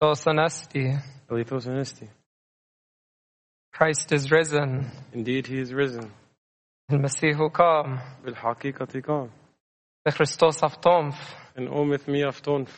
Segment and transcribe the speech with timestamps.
[0.00, 0.26] Alithos
[1.66, 2.08] anesti.
[3.72, 4.90] Christ is risen.
[5.12, 6.12] Indeed, he is risen.
[6.90, 8.00] المسيح قام.
[8.24, 9.30] بالحقيقة قام.
[10.08, 11.16] Christos aftonf.
[11.56, 12.68] And Omit with me aftonf.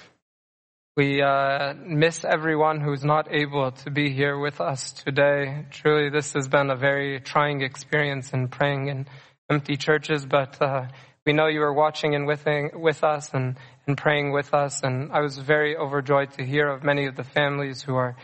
[0.96, 5.66] We uh, miss everyone who's not able to be here with us today.
[5.70, 9.06] Truly, this has been a very trying experience in praying in
[9.50, 10.86] empty churches, but uh,
[11.30, 12.44] we know you are watching and with,
[12.74, 14.82] with us and, and praying with us.
[14.82, 18.16] And I was very overjoyed to hear of many of the families who are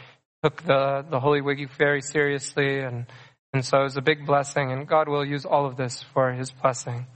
[0.43, 2.81] took the, the Holy Week very seriously.
[2.81, 3.07] And,
[3.53, 6.33] and so it was a big blessing, and God will use all of this for
[6.33, 7.07] His blessing.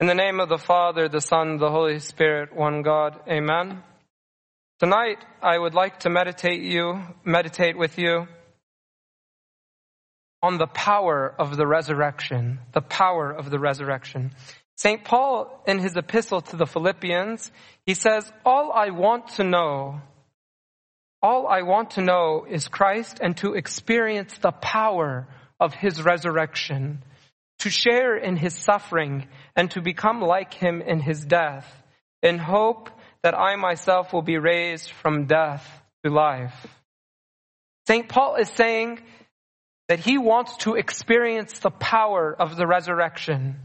[0.00, 3.84] In the name of the Father, the Son, the Holy Spirit, one God, Amen.
[4.80, 8.26] Tonight, I would like to meditate you, meditate with you
[10.42, 14.32] on the power of the resurrection, the power of the resurrection.
[14.76, 15.02] St.
[15.04, 17.50] Paul, in his epistle to the Philippians,
[17.86, 20.02] he says, All I want to know,
[21.22, 27.02] all I want to know is Christ and to experience the power of his resurrection,
[27.60, 31.66] to share in his suffering and to become like him in his death,
[32.22, 32.90] in hope
[33.22, 35.66] that I myself will be raised from death
[36.04, 36.66] to life.
[37.88, 38.08] St.
[38.08, 39.00] Paul is saying
[39.88, 43.56] that he wants to experience the power of the resurrection.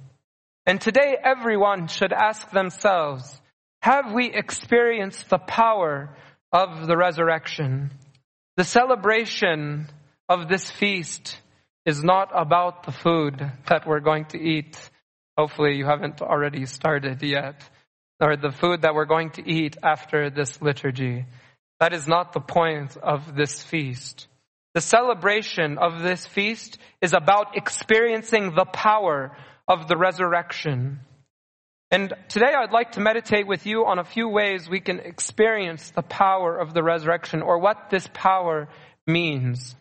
[0.66, 3.42] And today everyone should ask themselves,
[3.81, 6.16] have we experienced the power
[6.52, 7.92] of the resurrection?
[8.58, 9.88] The celebration
[10.30, 11.40] of this feast
[11.86, 14.78] is not about the food that we're going to eat.
[15.38, 17.64] Hopefully you haven't already started yet
[18.22, 21.25] or the food that we're going to eat after this liturgy.
[21.80, 24.28] That is not the point of this feast.
[24.75, 29.36] The celebration of this feast is about experiencing the power
[29.67, 31.00] of the resurrection.
[31.90, 35.91] And today I'd like to meditate with you on a few ways we can experience
[35.91, 38.69] the power of the resurrection or what this power
[39.06, 39.75] means.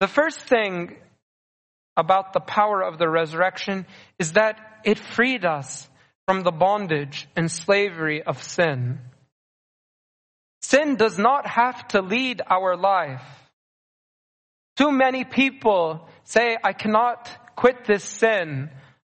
[0.00, 0.96] The first thing
[1.96, 3.86] about the power of the resurrection
[4.18, 5.88] is that it freed us
[6.26, 9.00] from the bondage and slavery of sin.
[10.62, 13.24] Sin does not have to lead our life.
[14.76, 18.70] Too many people say, I cannot quit this sin.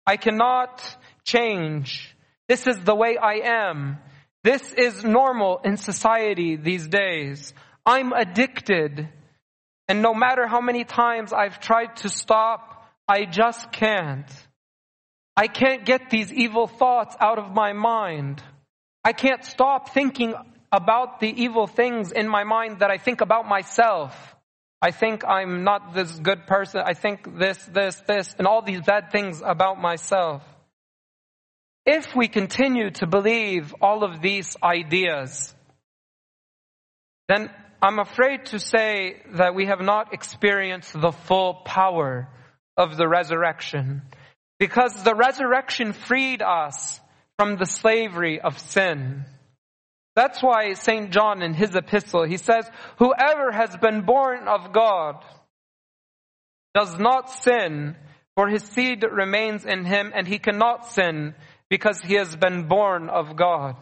[0.06, 0.82] I cannot
[1.24, 2.14] change.
[2.48, 3.98] This is the way I am.
[4.42, 7.54] This is normal in society these days.
[7.86, 9.08] I'm addicted.
[9.88, 14.30] And no matter how many times I've tried to stop, I just can't.
[15.36, 18.42] I can't get these evil thoughts out of my mind.
[19.02, 20.34] I can't stop thinking
[20.70, 24.33] about the evil things in my mind that I think about myself.
[24.84, 26.82] I think I'm not this good person.
[26.84, 30.42] I think this, this, this, and all these bad things about myself.
[31.86, 35.54] If we continue to believe all of these ideas,
[37.28, 37.48] then
[37.80, 42.28] I'm afraid to say that we have not experienced the full power
[42.76, 44.02] of the resurrection.
[44.58, 47.00] Because the resurrection freed us
[47.38, 49.24] from the slavery of sin.
[50.16, 51.10] That's why St.
[51.10, 55.24] John in his epistle, he says, whoever has been born of God
[56.74, 57.96] does not sin,
[58.36, 61.34] for his seed remains in him and he cannot sin
[61.68, 63.76] because he has been born of God.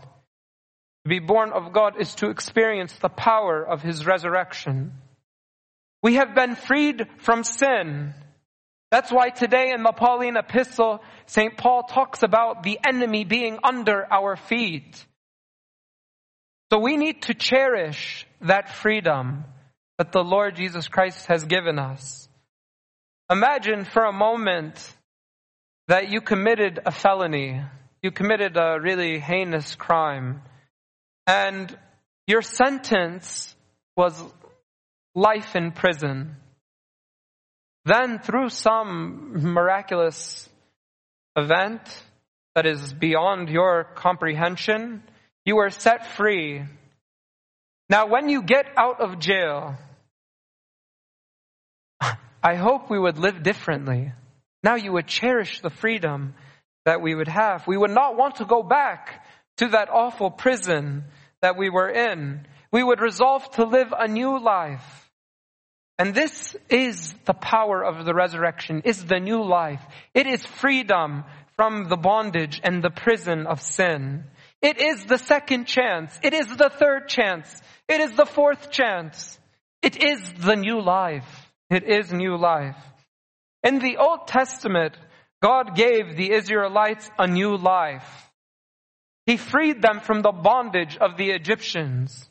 [1.05, 4.93] To be born of God is to experience the power of his resurrection.
[6.03, 8.15] We have been freed from sin.
[8.91, 11.57] That's why today in the Pauline epistle, St.
[11.57, 15.07] Paul talks about the enemy being under our feet.
[16.73, 19.45] So we need to cherish that freedom
[19.99, 22.27] that the Lord Jesus Christ has given us.
[23.31, 24.81] Imagine for a moment
[25.89, 27.61] that you committed a felony.
[28.03, 30.41] You committed a really heinous crime.
[31.27, 31.77] And
[32.27, 33.55] your sentence
[33.95, 34.19] was
[35.15, 36.37] life in prison.
[37.85, 40.49] Then through some miraculous
[41.37, 42.03] event
[42.55, 45.03] that is beyond your comprehension,
[45.45, 46.63] you are set free.
[47.89, 49.77] Now when you get out of jail,
[52.43, 54.13] I hope we would live differently.
[54.63, 56.35] Now you would cherish the freedom
[56.85, 57.67] that we would have.
[57.67, 59.25] We would not want to go back
[59.59, 61.05] to that awful prison
[61.41, 62.47] that we were in.
[62.71, 65.11] We would resolve to live a new life.
[65.99, 69.83] And this is the power of the resurrection, is the new life.
[70.15, 71.25] It is freedom
[71.57, 74.25] from the bondage and the prison of sin.
[74.63, 76.19] It is the second chance.
[76.23, 77.61] It is the third chance.
[77.89, 79.39] It is the fourth chance.
[79.83, 81.51] It is the new life.
[81.69, 82.77] It is new life.
[83.65, 84.97] In the Old Testament,
[85.43, 88.31] God gave the Israelites a new life.
[89.27, 92.29] He freed them from the bondage of the Egyptians.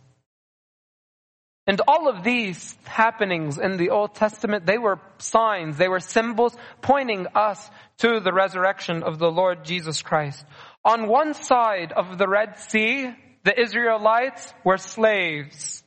[1.72, 6.54] And all of these happenings in the Old Testament, they were signs, they were symbols
[6.82, 10.44] pointing us to the resurrection of the Lord Jesus Christ.
[10.84, 13.16] On one side of the Red Sea,
[13.46, 15.82] the Israelites were slaves.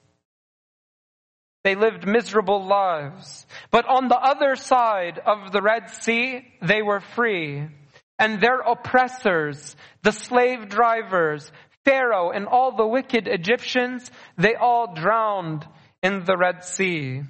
[1.64, 3.44] They lived miserable lives.
[3.70, 7.68] But on the other side of the Red Sea, they were free.
[8.18, 11.52] And their oppressors, the slave drivers,
[11.84, 15.66] Pharaoh and all the wicked Egyptians, they all drowned
[16.02, 17.22] in the Red Sea.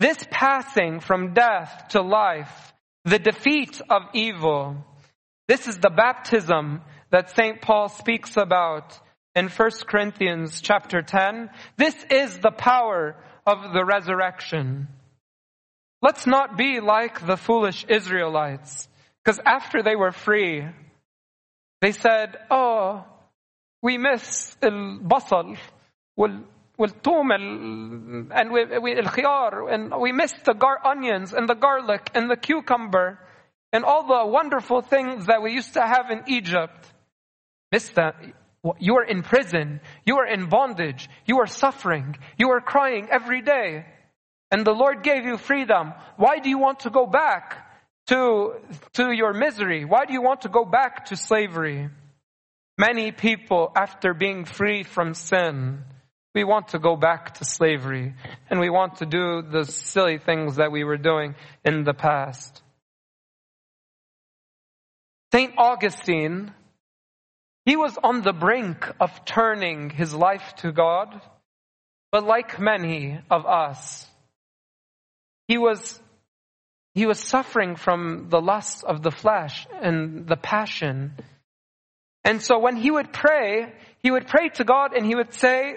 [0.00, 2.72] This passing from death to life,
[3.04, 4.84] the defeat of evil,
[5.48, 7.60] this is the baptism that St.
[7.60, 8.98] Paul speaks about
[9.34, 11.50] in 1 Corinthians chapter 10.
[11.76, 13.16] This is the power
[13.46, 14.88] of the resurrection.
[16.00, 18.88] Let's not be like the foolish Israelites,
[19.22, 20.66] because after they were free,
[21.80, 23.04] they said, oh,
[23.81, 25.57] we miss البصل
[26.79, 27.31] والثوم
[28.31, 32.37] and we, we, الخيار and we miss the gar- onions and the garlic and the
[32.37, 33.19] cucumber
[33.73, 36.91] and all the wonderful things that we used to have in Egypt.
[37.71, 38.15] Miss that.
[38.79, 39.81] You are in prison.
[40.05, 41.09] You are in bondage.
[41.25, 42.17] You are suffering.
[42.37, 43.85] You are crying every day.
[44.51, 45.93] And the Lord gave you freedom.
[46.15, 47.65] Why do you want to go back
[48.07, 48.53] to,
[48.93, 49.85] to your misery?
[49.85, 51.89] Why do you want to go back to slavery?
[52.88, 55.84] Many people, after being free from sin,
[56.34, 58.14] we want to go back to slavery
[58.50, 62.60] and we want to do the silly things that we were doing in the past.
[65.32, 65.52] St.
[65.56, 66.52] Augustine,
[67.64, 71.20] he was on the brink of turning his life to God,
[72.10, 74.04] but like many of us,
[75.46, 76.02] he was,
[76.94, 81.12] he was suffering from the lust of the flesh and the passion
[82.24, 85.76] and so when he would pray, he would pray to God and he would say,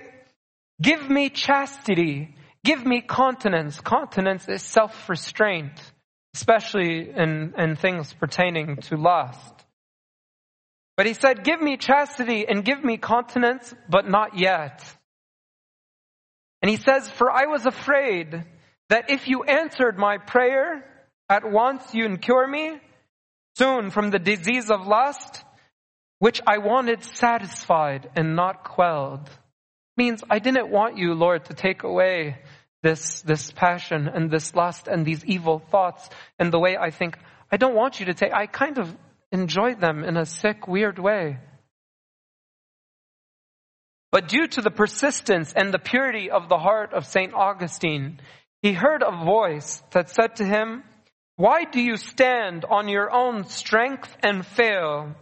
[0.82, 3.80] give me chastity, give me continence.
[3.80, 5.80] Continence is self-restraint,
[6.36, 9.54] especially in, in things pertaining to lust.
[10.98, 14.84] But he said, give me chastity and give me continence, but not yet.
[16.62, 18.44] And he says, for I was afraid
[18.90, 20.86] that if you answered my prayer
[21.28, 22.80] at once, you'd cure me
[23.56, 25.44] soon from the disease of lust
[26.26, 29.30] which I wanted satisfied and not quelled.
[29.96, 32.40] Means I didn't want you, Lord, to take away
[32.82, 37.20] this, this passion and this lust and these evil thoughts and the way I think.
[37.52, 38.92] I don't want you to take, I kind of
[39.32, 41.38] enjoy them in a sick, weird way.
[44.12, 47.36] But due to the persistence and the purity of the heart of St.
[47.36, 48.20] Augustine,
[48.64, 50.86] he heard a voice that said to him,
[51.36, 55.14] Why do you stand on your own strength and fail?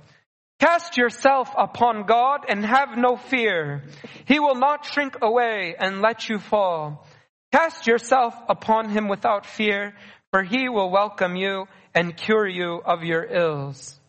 [0.59, 3.83] Cast yourself upon God and have no fear.
[4.25, 7.05] He will not shrink away and let you fall.
[7.51, 9.93] Cast yourself upon him without fear,
[10.31, 13.99] for he will welcome you and cure you of your ills.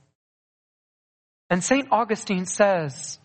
[1.50, 1.88] And St.
[1.91, 3.19] Augustine says,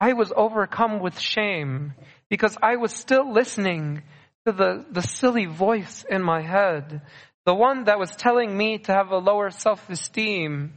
[0.00, 1.94] I was overcome with shame
[2.28, 4.02] because I was still listening
[4.46, 7.02] to the, the silly voice in my head,
[7.44, 10.72] the one that was telling me to have a lower self-esteem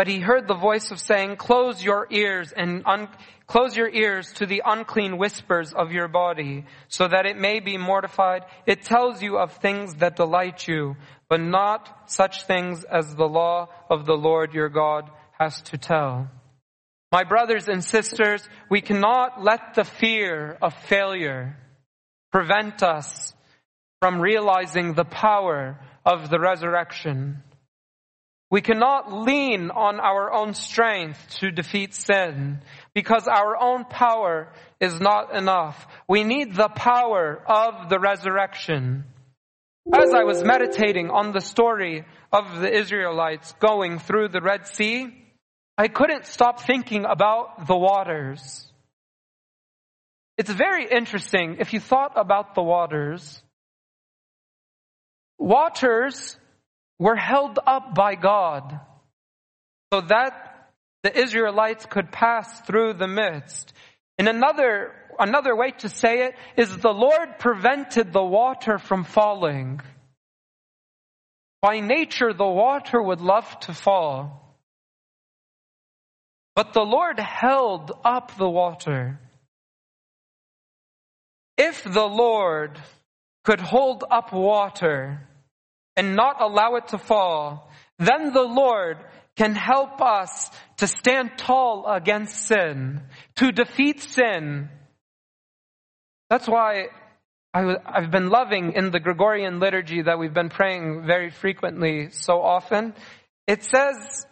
[0.00, 3.10] but he heard the voice of saying, close your ears and un-
[3.46, 7.76] close your ears to the unclean whispers of your body so that it may be
[7.76, 8.46] mortified.
[8.64, 10.96] It tells you of things that delight you,
[11.28, 16.30] but not such things as the law of the Lord your God has to tell.
[17.12, 21.58] My brothers and sisters, we cannot let the fear of failure
[22.32, 23.34] prevent us
[24.00, 27.42] from realizing the power of the resurrection.
[28.50, 32.60] We cannot lean on our own strength to defeat sin
[32.94, 35.86] because our own power is not enough.
[36.08, 39.04] We need the power of the resurrection.
[39.92, 45.16] As I was meditating on the story of the Israelites going through the Red Sea,
[45.78, 48.66] I couldn't stop thinking about the waters.
[50.36, 53.42] It's very interesting if you thought about the waters.
[55.38, 56.36] Waters
[57.00, 58.78] were held up by God
[59.92, 60.70] so that
[61.02, 63.72] the Israelites could pass through the midst.
[64.18, 69.80] In another, another way to say it is the Lord prevented the water from falling.
[71.62, 74.58] By nature, the water would love to fall.
[76.54, 79.18] But the Lord held up the water.
[81.56, 82.78] If the Lord
[83.44, 85.26] could hold up water,
[85.96, 88.98] and not allow it to fall, then the Lord
[89.36, 93.02] can help us to stand tall against sin,
[93.36, 94.68] to defeat sin,
[96.28, 96.88] That's why
[97.52, 102.40] I, have been loving in the Gregorian liturgy that we've been praying very frequently so
[102.40, 102.94] often.
[103.48, 104.26] It says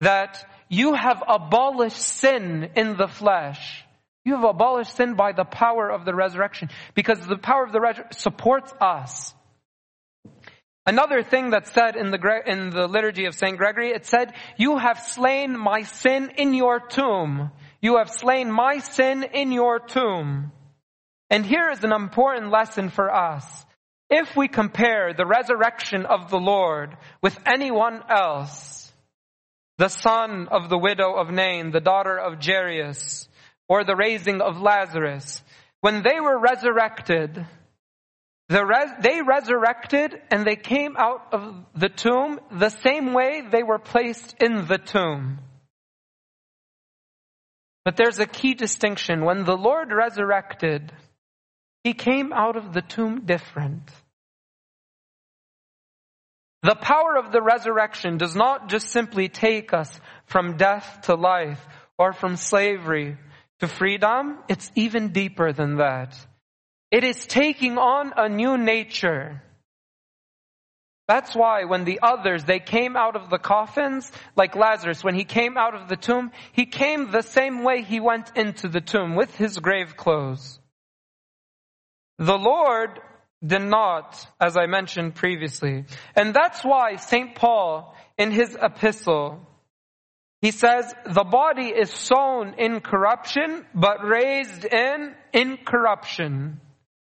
[0.00, 3.84] that you have abolished sin in the flesh.
[4.24, 7.80] You have abolished sin by the power of the resurrection because the power of the
[7.80, 9.34] resurrection supports us.
[10.90, 13.56] Another thing that's said in the, in the liturgy of St.
[13.56, 17.52] Gregory, it said, you have slain my sin in your tomb.
[17.80, 20.50] You have slain my sin in your tomb.
[21.30, 23.46] And here is an important lesson for us.
[24.10, 28.92] If we compare the resurrection of the Lord with anyone else,
[29.78, 33.28] the son of the widow of Nain, the daughter of Jairus,
[33.68, 35.40] or the raising of Lazarus,
[35.82, 37.46] when they were resurrected,
[38.50, 43.62] the res- they resurrected and they came out of the tomb the same way they
[43.62, 45.38] were placed in the tomb.
[47.84, 49.24] But there's a key distinction.
[49.24, 50.92] When the Lord resurrected,
[51.84, 53.88] he came out of the tomb different.
[56.62, 61.64] The power of the resurrection does not just simply take us from death to life
[61.96, 63.16] or from slavery
[63.60, 64.38] to freedom.
[64.48, 66.16] It's even deeper than that.
[66.90, 69.42] It is taking on a new nature.
[71.06, 75.24] That's why when the others, they came out of the coffins, like Lazarus, when he
[75.24, 79.16] came out of the tomb, he came the same way he went into the tomb,
[79.16, 80.60] with his grave clothes.
[82.18, 83.00] The Lord
[83.44, 85.84] did not, as I mentioned previously.
[86.14, 87.34] And that's why St.
[87.34, 89.40] Paul, in his epistle,
[90.42, 96.60] he says, the body is sown in corruption, but raised in incorruption.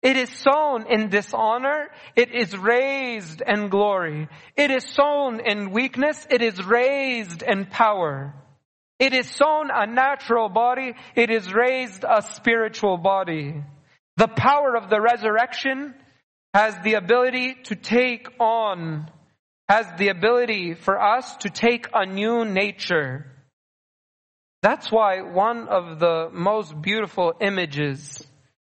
[0.08, 1.90] It is sown in dishonor.
[2.16, 4.30] It is raised in glory.
[4.56, 6.26] It is sown in weakness.
[6.30, 8.34] It is raised in power.
[9.00, 10.94] It is sown a natural body.
[11.14, 13.62] It is raised a spiritual body.
[14.16, 15.94] The power of the resurrection
[16.54, 19.12] has the ability to take on,
[19.68, 23.26] has the ability for us to take a new nature.
[24.62, 28.26] That's why one of the most beautiful images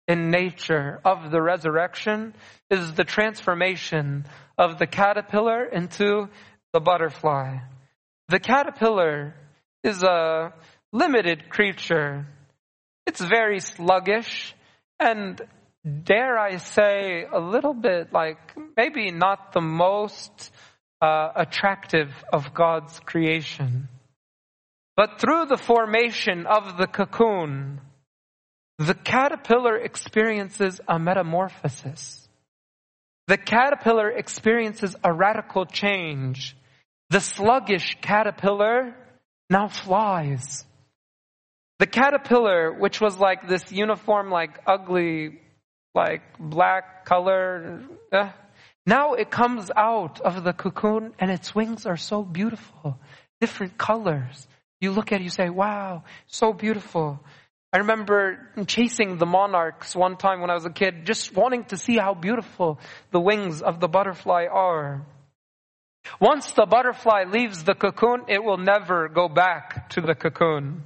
[0.07, 2.35] in nature of the resurrection
[2.71, 4.27] is the transformation
[4.59, 6.29] of the caterpillar into
[6.73, 7.59] the butterfly.
[8.29, 9.35] The caterpillar
[9.83, 10.53] is a
[10.93, 12.27] limited creature.
[13.07, 14.55] It's very sluggish
[14.99, 15.41] and
[16.05, 18.39] dare I say a little bit like
[18.77, 20.53] maybe not the most
[21.01, 23.89] uh, attractive of God's creation.
[24.97, 27.81] But through the formation of the cocoon,
[28.79, 32.29] the caterpillar experiences a metamorphosis.
[33.27, 36.57] The caterpillar experiences a radical change.
[37.11, 38.95] The sluggish caterpillar
[39.49, 40.65] now flies.
[41.79, 45.41] The caterpillar, which was like this uniform, like ugly,
[45.95, 48.31] like black color, uh,
[48.87, 52.99] now it comes out of the cocoon and its wings are so beautiful.
[53.41, 54.47] Different colors.
[54.81, 57.21] You look at it, you say, wow, so beautiful.
[57.75, 58.39] I remember
[58.69, 62.15] chasing the monarchs one time when I was a kid, just wanting to see how
[62.15, 62.79] beautiful
[63.11, 65.05] the wings of the butterfly are.
[66.21, 70.85] Once the butterfly leaves the cocoon, it will never go back to the cocoon.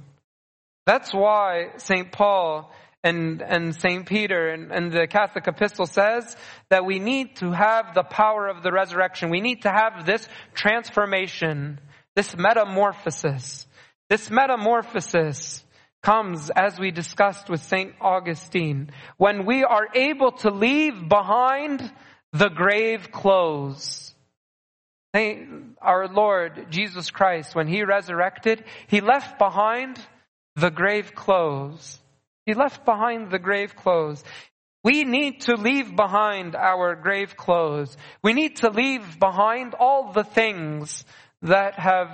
[0.87, 2.11] That's why St.
[2.11, 4.07] Paul and, and St.
[4.07, 6.35] Peter and, and the Catholic epistle says
[6.71, 9.29] that we need to have the power of the resurrection.
[9.29, 11.79] We need to have this transformation,
[12.15, 13.67] this metamorphosis.
[14.09, 15.63] This metamorphosis
[16.01, 17.93] comes, as we discussed with St.
[17.99, 21.91] Augustine, when we are able to leave behind
[22.31, 24.13] the grave clothes.
[25.13, 29.99] Our Lord Jesus Christ, when He resurrected, He left behind
[30.55, 31.99] the grave clothes.
[32.45, 34.23] He left behind the grave clothes.
[34.83, 37.97] We need to leave behind our grave clothes.
[38.23, 41.03] We need to leave behind all the things
[41.41, 42.09] that have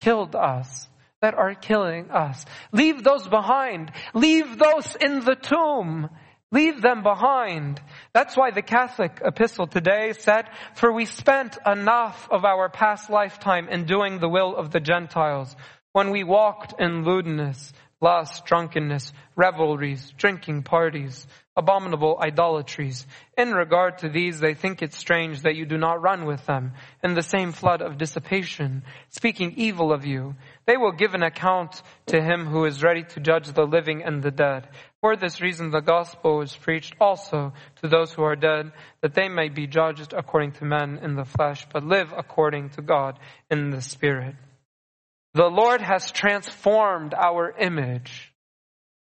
[0.00, 0.88] killed us
[1.20, 2.44] that are killing us.
[2.72, 3.92] Leave those behind.
[4.14, 6.10] Leave those in the tomb.
[6.50, 7.80] Leave them behind.
[8.14, 13.68] That's why the Catholic epistle today said, for we spent enough of our past lifetime
[13.68, 15.54] in doing the will of the Gentiles
[15.92, 21.26] when we walked in lewdness, lust, drunkenness, revelries, drinking parties,
[21.56, 23.04] abominable idolatries.
[23.36, 26.72] In regard to these, they think it strange that you do not run with them
[27.02, 30.36] in the same flood of dissipation, speaking evil of you.
[30.66, 34.22] They will give an account to him who is ready to judge the living and
[34.22, 34.68] the dead.
[35.00, 37.52] For this reason, the gospel is preached also
[37.82, 41.24] to those who are dead, that they may be judged according to men in the
[41.24, 43.18] flesh, but live according to God
[43.50, 44.36] in the spirit.
[45.34, 48.32] The Lord has transformed our image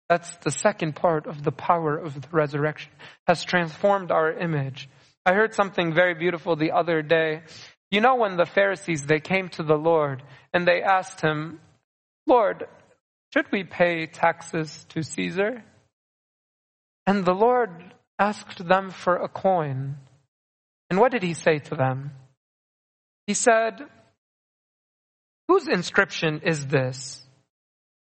[0.09, 2.93] That's the second part of the power of the resurrection,
[3.27, 4.89] has transformed our image.
[5.25, 7.43] I heard something very beautiful the other day.
[7.91, 11.61] You know, when the Pharisees, they came to the Lord and they asked him,
[12.27, 12.67] Lord,
[13.33, 15.65] should we pay taxes to Caesar?
[17.07, 17.71] And the Lord
[18.19, 19.97] asked them for a coin.
[20.89, 22.13] And what did he say to them?
[23.27, 23.81] He said,
[25.49, 27.23] Whose inscription is this?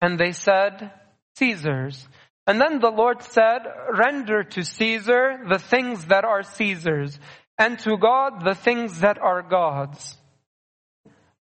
[0.01, 0.91] And they said,
[1.37, 2.07] Caesar's.
[2.47, 3.61] And then the Lord said,
[3.93, 7.19] Render to Caesar the things that are Caesar's,
[7.59, 10.17] and to God the things that are God's.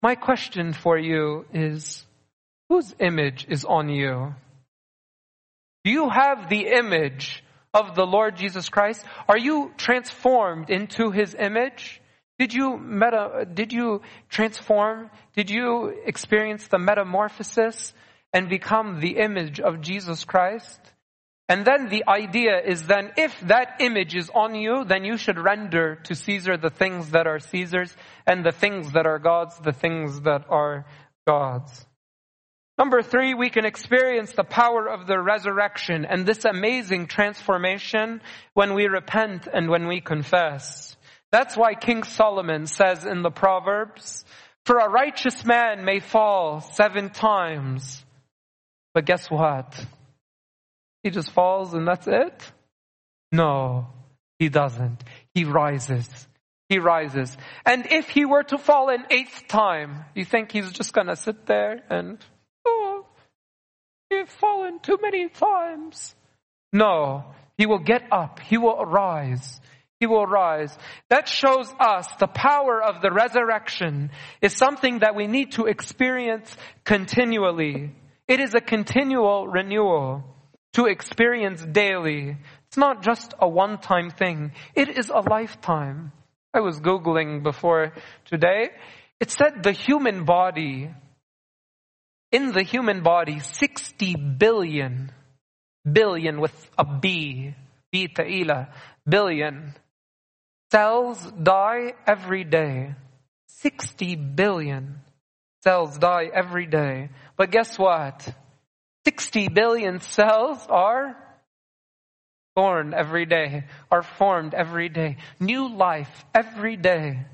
[0.03, 2.05] My question for you is,
[2.69, 4.35] whose image is on you?
[5.85, 9.05] Do you have the image of the Lord Jesus Christ?
[9.29, 12.01] Are you transformed into His image?
[12.39, 15.11] Did you meta, did you transform?
[15.35, 17.95] Did you experience the metamorphosis
[18.33, 20.81] and become the image of Jesus Christ?
[21.49, 25.39] And then the idea is then if that image is on you, then you should
[25.39, 29.73] render to Caesar the things that are Caesar's and the things that are God's, the
[29.73, 30.87] things that are
[31.27, 31.87] God's.
[32.79, 38.21] Number three, we can experience the power of the resurrection and this amazing transformation
[38.53, 40.97] when we repent and when we confess.
[41.33, 44.25] That's why King Solomon says in the Proverbs,
[44.65, 48.05] for a righteous man may fall seven times,
[48.95, 49.87] but guess what?
[51.03, 52.53] He just falls and that's it?
[53.33, 53.89] No,
[54.39, 55.03] he doesn't.
[55.35, 56.09] He rises.
[56.69, 57.37] He rises.
[57.65, 61.47] And if he were to fall an eighth time, you think he's just gonna sit
[61.47, 62.19] there and
[62.67, 63.07] oh,
[64.11, 66.15] You've fallen too many times.
[66.73, 67.25] No,
[67.59, 68.41] he will get up.
[68.41, 69.61] He will arise.
[69.99, 70.77] He will rise.
[71.09, 74.11] That shows us the power of the resurrection
[74.43, 76.55] is something that we need to experience
[76.85, 77.93] continually.
[78.29, 80.25] It is a continual renewal
[80.75, 82.37] to experience daily.
[82.67, 84.53] It's not just a one-time thing.
[84.75, 86.13] It is a lifetime.
[86.53, 87.95] I was Googling before
[88.27, 88.71] today.
[89.19, 90.91] It said the human body
[92.33, 95.11] in the human body 60 billion,
[95.91, 97.55] billion with a B,
[97.91, 98.69] B ta'ila,
[99.09, 99.75] billion
[100.71, 102.95] cells die every day.
[103.49, 105.01] 60 billion
[105.63, 107.11] cells die every day.
[107.37, 108.29] But guess what?
[109.05, 111.17] 60 billion cells are
[112.55, 115.19] born every day, are formed every day.
[115.39, 117.25] New life every day.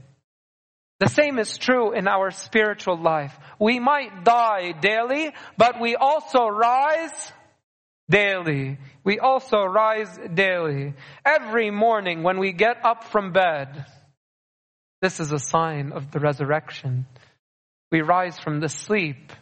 [1.01, 3.37] The same is true in our spiritual life.
[3.59, 7.33] We might die daily, but we also rise
[8.09, 8.79] daily.
[9.05, 10.95] We also rise daily.
[11.25, 13.87] Every morning when we get up from bed,
[15.01, 17.07] this is a sign of the resurrection.
[17.91, 19.33] We rise from the sleep.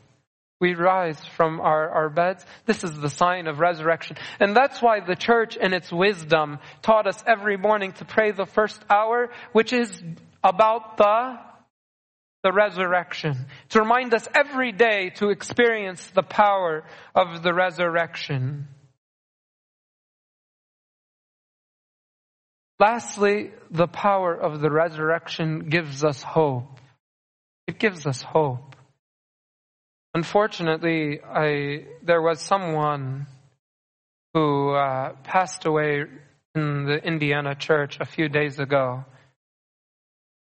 [0.61, 2.45] We rise from our, our beds.
[2.67, 4.17] This is the sign of resurrection.
[4.39, 8.45] And that's why the church in its wisdom taught us every morning to pray the
[8.45, 10.03] first hour, which is
[10.45, 11.39] about the
[12.43, 13.37] the resurrection,
[13.71, 18.69] to remind us every day to experience the power of the resurrection.
[22.79, 26.81] Lastly, the power of the resurrection gives us hope.
[27.67, 28.75] It gives us hope.
[30.15, 33.27] Unfortunately, I, there was someone
[34.33, 36.05] who uh, passed away
[36.55, 39.05] in the Indiana church a few days ago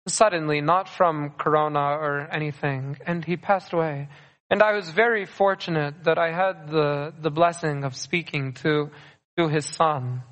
[0.06, 4.08] suddenly, not from corona or anything, and he passed away.
[4.50, 8.90] And I was very fortunate that I had the, the blessing of speaking to,
[9.38, 10.22] to his son.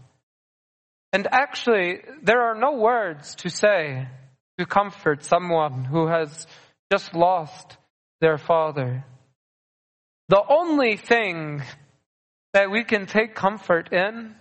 [1.13, 4.09] And actually, there are no words to say
[4.59, 6.47] to comfort someone who has
[6.93, 7.79] just lost
[8.21, 9.05] their father.
[10.29, 11.63] The only thing
[12.53, 14.35] that we can take comfort in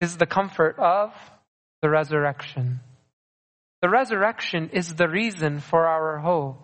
[0.00, 1.12] is the comfort of
[1.82, 2.80] the resurrection.
[3.80, 6.58] The resurrection is the reason for our hope.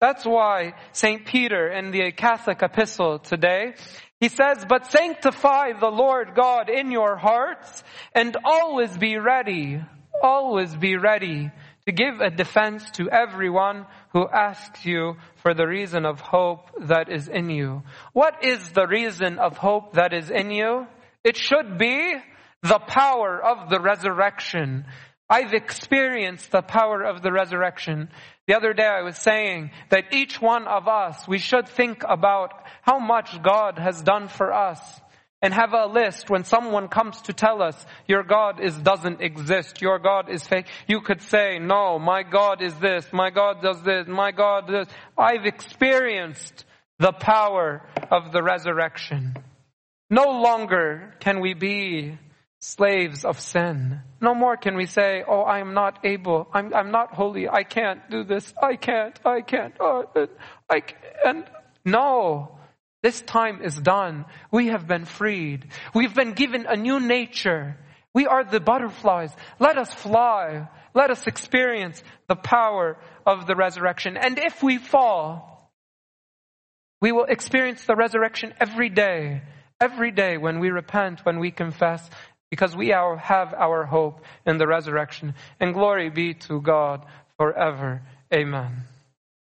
[0.00, 1.26] That's why St.
[1.26, 3.74] Peter in the Catholic epistle today,
[4.18, 7.82] he says, but sanctify the Lord God in your hearts
[8.14, 9.82] and always be ready,
[10.22, 11.50] always be ready
[11.86, 17.10] to give a defense to everyone who asks you for the reason of hope that
[17.10, 17.82] is in you.
[18.12, 20.86] What is the reason of hope that is in you?
[21.24, 22.14] It should be
[22.62, 24.84] the power of the resurrection.
[25.30, 28.08] I've experienced the power of the resurrection.
[28.48, 32.52] The other day I was saying that each one of us, we should think about
[32.82, 34.80] how much God has done for us
[35.40, 39.80] and have a list when someone comes to tell us your God is doesn't exist,
[39.80, 40.66] your God is fake.
[40.88, 44.88] You could say, no, my God is this, my God does this, my God this.
[45.16, 46.64] I've experienced
[46.98, 49.36] the power of the resurrection.
[50.10, 52.18] No longer can we be
[52.60, 54.00] slaves of sin.
[54.20, 56.48] No more can we say, oh, I am not able.
[56.52, 57.48] I'm, I'm not holy.
[57.48, 58.52] I can't do this.
[58.62, 59.18] I can't.
[59.24, 59.74] I can't.
[59.80, 60.26] Oh, uh,
[60.68, 60.82] I,
[61.24, 61.44] and
[61.84, 62.56] no.
[63.02, 64.26] This time is done.
[64.50, 65.66] We have been freed.
[65.94, 67.78] We've been given a new nature.
[68.12, 69.34] We are the butterflies.
[69.58, 70.68] Let us fly.
[70.94, 74.18] Let us experience the power of the resurrection.
[74.18, 75.72] And if we fall,
[77.00, 79.42] we will experience the resurrection every day.
[79.80, 82.06] Every day when we repent, when we confess,
[82.50, 85.34] because we have our hope in the resurrection.
[85.60, 87.06] And glory be to God
[87.38, 88.02] forever.
[88.32, 88.89] Amen.